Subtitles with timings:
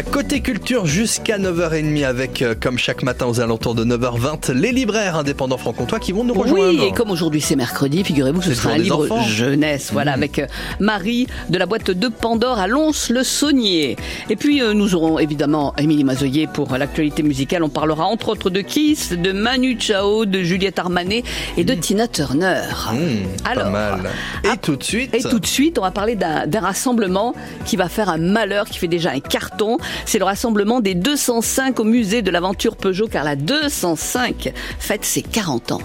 [0.00, 4.72] À côté culture jusqu'à 9h30 avec, euh, comme chaque matin aux alentours de 9h20, les
[4.72, 6.80] libraires indépendants franc-comtois qui vont nous rejoindre.
[6.80, 9.20] Oui, et comme aujourd'hui c'est mercredi, figurez-vous que ce sera un livre enfants.
[9.24, 10.22] jeunesse, voilà, Mhm.
[10.22, 10.46] avec euh,
[10.78, 13.96] Marie de la boîte de Pandore à Lons-le-Saunier.
[14.30, 17.62] Et puis euh, nous aurons évidemment Émilie Mazoyer pour l'actualité musicale.
[17.62, 21.24] On parlera entre autres de Kiss, de Manu Chao, de Juliette Armanet
[21.58, 22.62] et de Tina Turner.
[22.90, 24.08] Mmh, pas Alors, mal.
[24.44, 25.14] Et tout de suite.
[25.14, 27.34] Et tout de suite, on va parler d'un rassemblement
[27.66, 29.76] qui va faire un malheur, qui fait déjà un carton.
[30.04, 35.22] C'est le rassemblement des 205 au musée de l'aventure Peugeot, car la 205 fête ses
[35.22, 35.80] 40 ans.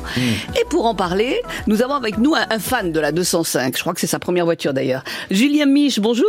[0.59, 3.75] Et pour en parler, nous avons avec nous un, un fan de la 205.
[3.75, 5.03] Je crois que c'est sa première voiture d'ailleurs.
[5.31, 6.25] Julien Mich, bonjour.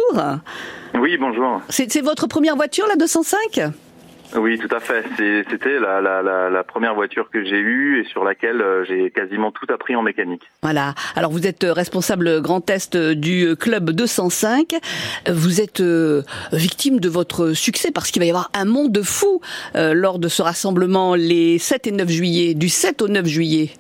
[0.98, 1.60] Oui, bonjour.
[1.68, 3.70] C'est c'est votre première voiture, la 205
[4.34, 5.05] Oui, tout à fait.
[5.16, 9.94] C'était la, première voiture que j'ai eue et sur laquelle euh, j'ai quasiment tout appris
[9.94, 10.42] en mécanique.
[10.62, 10.94] Voilà.
[11.14, 14.74] Alors vous êtes euh, responsable Grand Est euh, du club 205.
[14.74, 15.83] Euh, Vous êtes
[16.52, 19.41] victime de votre succès parce qu'il va y avoir un monde fou
[19.74, 23.70] euh, lors de ce rassemblement les 7 et 9 juillet, du 7 au 9 juillet.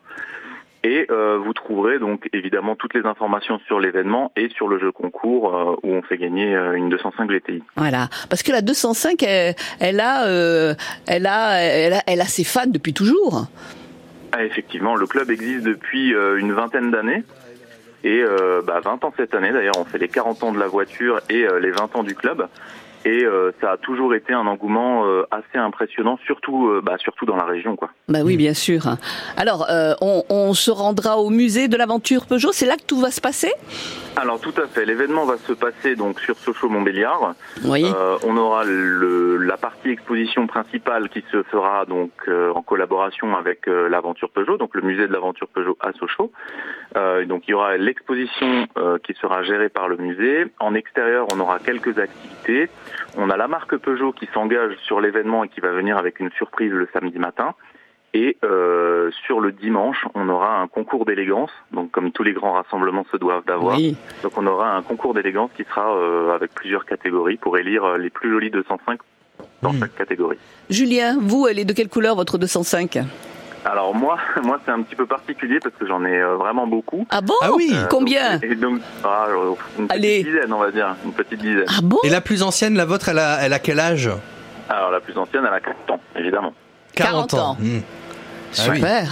[0.84, 4.92] Et euh, vous trouverez donc évidemment toutes les informations sur l'événement et sur le jeu
[4.92, 7.62] concours euh, où on fait gagner euh, une 205 GTI.
[7.76, 8.08] Voilà.
[8.28, 10.26] Parce que la 205, elle, elle a,
[11.06, 13.46] elle a, elle a, elle a ses fans depuis toujours.
[14.32, 17.22] Ah, effectivement, le club existe depuis une vingtaine d'années.
[18.02, 18.22] Et
[18.66, 21.46] bah, 20 ans cette année, d'ailleurs, on fait les 40 ans de la voiture et
[21.60, 22.48] les 20 ans du club.
[23.04, 27.26] Et euh, ça a toujours été un engouement euh, assez impressionnant, surtout, euh, bah, surtout
[27.26, 27.76] dans la région.
[27.76, 27.90] quoi.
[28.08, 28.96] Bah oui, bien sûr.
[29.36, 32.52] Alors, euh, on, on se rendra au musée de l'aventure Peugeot.
[32.52, 33.52] C'est là que tout va se passer?
[34.16, 37.34] Alors tout à fait, l'événement va se passer donc sur Sochaux-Montbéliard.
[37.64, 37.84] Oui.
[37.84, 43.36] Euh, on aura le, la partie exposition principale qui se fera donc euh, en collaboration
[43.36, 46.30] avec euh, l'aventure Peugeot, donc le musée de l'aventure Peugeot à Sochaux.
[46.96, 50.46] Euh, donc il y aura l'exposition euh, qui sera gérée par le musée.
[50.60, 52.70] En extérieur, on aura quelques activités.
[53.16, 56.30] On a la marque Peugeot qui s'engage sur l'événement et qui va venir avec une
[56.32, 57.54] surprise le samedi matin.
[58.16, 62.52] Et euh, sur le dimanche, on aura un concours d'élégance, donc comme tous les grands
[62.52, 63.76] rassemblements se doivent d'avoir.
[63.76, 63.96] Oui.
[64.22, 67.98] Donc on aura un concours d'élégance qui sera euh, avec plusieurs catégories pour élire euh,
[67.98, 69.00] les plus jolis 205
[69.62, 69.80] dans Hmm.
[69.80, 70.36] chaque catégorie.
[70.70, 72.98] Julien, vous, elle est de quelle couleur votre 205
[73.64, 77.06] Alors moi, moi c'est un petit peu particulier parce que j'en ai vraiment beaucoup.
[77.10, 77.34] Ah bon?
[77.42, 77.72] Ah oui.
[77.74, 78.34] Euh, Combien?
[78.34, 79.26] donc- Et donc, ah,
[79.76, 80.22] une petite Allez.
[80.22, 81.64] dizaine, on va dire, une petite dizaine.
[81.68, 81.98] Ah bon?
[82.04, 84.08] Et la plus ancienne, la vôtre, elle a, elle a quel âge?
[84.68, 86.52] Alors la plus ancienne, elle a 4 ans, évidemment.
[86.94, 87.56] 40 ans.
[87.58, 87.78] Mmh.
[88.58, 88.76] Ah oui.
[88.76, 89.06] Super.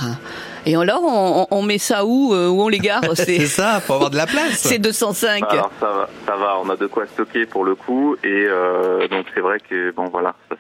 [0.64, 3.94] Et alors, on, on met ça où euh, Où on les gare C'est ça, faut
[3.94, 4.58] avoir de la place.
[4.58, 5.42] c'est 205.
[5.50, 9.08] Alors ça va, ça va, on a de quoi stocker pour le coup et euh,
[9.08, 10.56] donc c'est vrai que bon voilà, ça-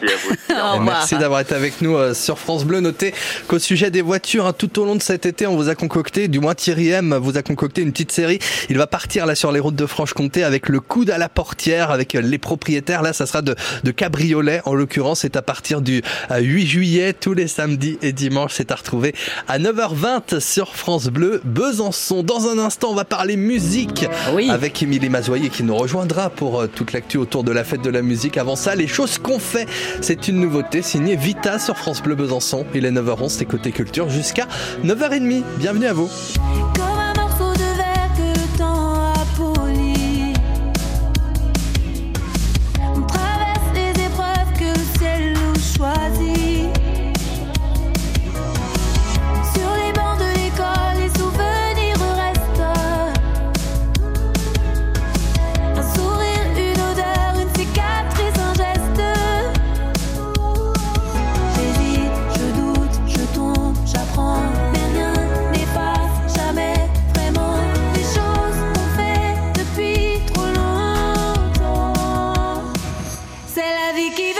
[0.53, 0.83] à vous.
[0.85, 2.81] Merci d'avoir été avec nous euh, sur France Bleu.
[2.81, 3.15] Notez
[3.49, 6.29] qu'au sujet des voitures, hein, tout au long de cet été, on vous a concocté,
[6.29, 8.39] du moins Thierry M vous a concocté une petite série.
[8.69, 11.91] Il va partir là sur les routes de Franche-Comté avec le coude à la portière,
[11.91, 13.03] avec euh, les propriétaires.
[13.03, 13.55] Là, ça sera de,
[13.85, 15.21] de cabriolet en l'occurrence.
[15.21, 18.53] C'est à partir du euh, 8 juillet, tous les samedis et dimanches.
[18.55, 19.15] C'est à retrouver
[19.49, 22.23] à 9h20 sur France Bleu Besançon.
[22.23, 24.51] Dans un instant, on va parler musique Oui.
[24.51, 27.91] avec Émilie Mazoyer qui nous rejoindra pour euh, toute l'actu autour de la fête de
[27.91, 28.37] la musique.
[28.37, 29.67] Avant ça, les choses qu'on fait,
[30.01, 32.67] c'est une nouveauté signée Vita sur France Bleu Besançon.
[32.75, 34.47] Il est 9h11, c'est côté culture jusqu'à
[34.85, 35.43] 9h30.
[35.59, 36.11] Bienvenue à vous.
[73.77, 74.33] La vie qui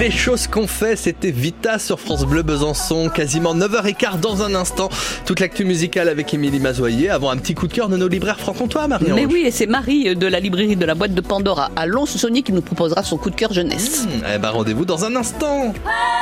[0.00, 4.88] Les choses qu'on fait, c'était Vita sur France Bleu Besançon, quasiment 9h15 dans un instant.
[5.26, 8.40] Toute l'actu musicale avec Émilie Mazoyer, avant un petit coup de cœur de nos libraires
[8.40, 9.14] franc-comtois, Marion.
[9.14, 12.40] Mais oui, et c'est Marie de la librairie de la boîte de Pandora à Lons-Saunier
[12.40, 14.06] qui nous proposera son coup de cœur jeunesse.
[14.34, 15.74] Eh ben rendez-vous dans un instant.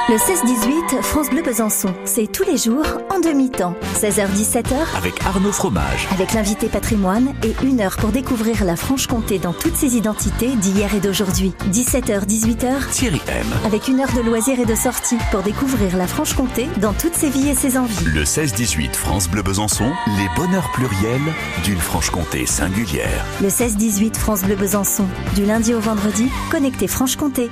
[0.08, 1.94] Le 16-18, France Bleu Besançon.
[2.04, 2.84] C'est tous les jours
[3.14, 3.76] en demi-temps.
[4.00, 6.08] 16h-17h Avec Arnaud Fromage.
[6.12, 10.92] avec l'invité patrimoine et une heure pour découvrir la Franche-Comté dans toutes ses identités d'hier
[10.96, 11.52] et d'aujourd'hui.
[11.70, 13.46] 17h-18h Thierry M.
[13.68, 17.28] avec une heure de loisirs et de sorties pour découvrir la Franche-Comté dans toutes ses
[17.28, 18.02] vies et ses envies.
[18.06, 21.20] Le 16-18 France Bleu Besançon, les bonheurs pluriels
[21.64, 23.26] d'une Franche-Comté singulière.
[23.42, 25.04] Le 16-18 France Bleu Besançon.
[25.34, 27.50] Du lundi au vendredi, connecté Franche-Comté.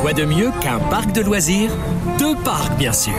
[0.00, 1.70] Quoi de mieux qu'un parc de loisirs?
[2.18, 3.12] Deux parcs, bien sûr.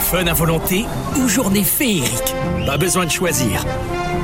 [0.00, 0.86] Fun à volonté
[1.18, 2.34] ou journée féerique?
[2.64, 3.62] Pas besoin de choisir.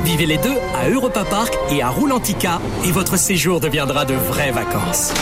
[0.03, 4.51] Vivez les deux à Europa Park et à Roulantica et votre séjour deviendra de vraies
[4.51, 5.13] vacances.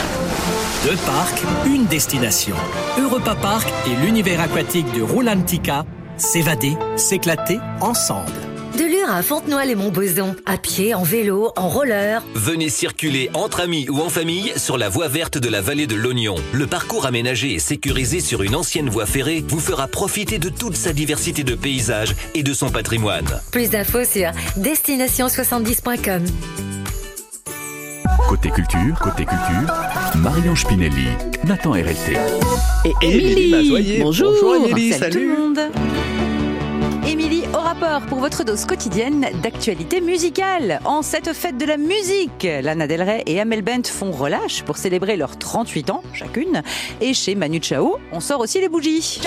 [0.84, 2.56] Deux parcs, une destination.
[2.98, 5.84] Europa Park et l'univers aquatique de Roulantica,
[6.16, 8.47] s'évader, s'éclater ensemble.
[8.78, 12.22] De Lure à Fontenoy et Montboson, à pied, en vélo, en roller.
[12.36, 15.96] Venez circuler entre amis ou en famille sur la voie verte de la vallée de
[15.96, 16.36] l'Oignon.
[16.52, 20.76] Le parcours aménagé et sécurisé sur une ancienne voie ferrée vous fera profiter de toute
[20.76, 23.26] sa diversité de paysages et de son patrimoine.
[23.50, 26.24] Plus d'infos sur destination70.com.
[28.28, 29.74] Côté culture, côté culture,
[30.18, 31.08] Marion Spinelli,
[31.44, 32.16] Nathan RLT.
[32.84, 34.30] Et Émilie bonjour.
[34.40, 35.26] Bonjour, Émilie, Salut salut.
[35.26, 35.58] tout le monde.
[37.08, 40.78] Émilie au rapport pour votre dose quotidienne d'actualité musicale.
[40.84, 44.76] En cette fête de la musique, Lana Del Rey et Amel Bent font relâche pour
[44.76, 46.62] célébrer leurs 38 ans chacune.
[47.00, 49.20] Et chez Manu Chao, on sort aussi les bougies.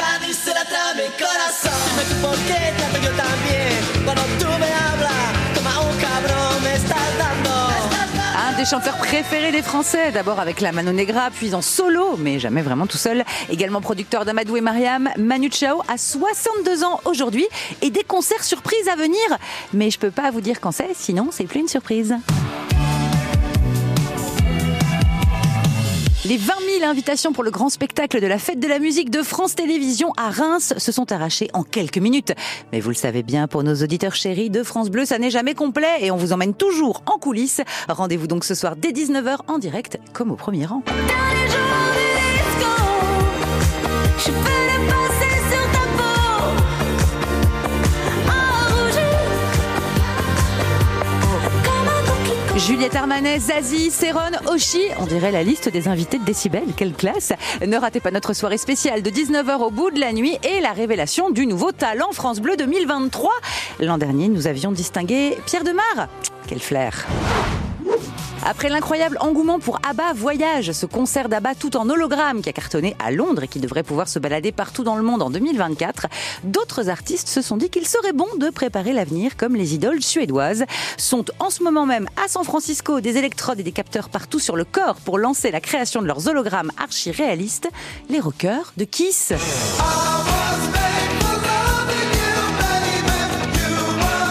[8.61, 12.61] Des chanteurs préférés des Français, d'abord avec la Mano Negra, puis en solo, mais jamais
[12.61, 13.23] vraiment tout seul.
[13.49, 17.47] Également producteur d'Amadou et Mariam, Manu Chao a 62 ans aujourd'hui
[17.81, 19.19] et des concerts surprises à venir.
[19.73, 22.15] Mais je peux pas vous dire quand c'est, sinon c'est plus une surprise.
[26.23, 29.23] Les 20 000 invitations pour le grand spectacle de la fête de la musique de
[29.23, 32.33] France Télévisions à Reims se sont arrachées en quelques minutes.
[32.71, 35.55] Mais vous le savez bien, pour nos auditeurs chéris de France Bleu, ça n'est jamais
[35.55, 37.61] complet et on vous emmène toujours en coulisses.
[37.89, 40.83] Rendez-vous donc ce soir dès 19h en direct, comme au premier rang.
[52.67, 57.33] Juliette Armanet, Zazie, Céron, Oshi, on dirait la liste des invités de Décibel, quelle classe
[57.65, 60.71] Ne ratez pas notre soirée spéciale de 19h au bout de la nuit et la
[60.71, 63.31] révélation du nouveau talent France Bleu 2023.
[63.79, 66.07] L'an dernier, nous avions distingué Pierre Demar.
[66.47, 67.07] Quel flair
[68.45, 72.95] après l'incroyable engouement pour ABBA Voyage, ce concert d'ABBA tout en hologramme qui a cartonné
[73.00, 76.07] à Londres et qui devrait pouvoir se balader partout dans le monde en 2024,
[76.43, 80.65] d'autres artistes se sont dit qu'il serait bon de préparer l'avenir comme les idoles suédoises
[80.98, 84.55] sont en ce moment même à San Francisco des électrodes et des capteurs partout sur
[84.55, 87.69] le corps pour lancer la création de leurs hologrammes archi-réalistes,
[88.10, 89.33] les rockers de Kiss.